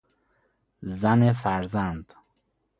[0.81, 2.13] زن فرزند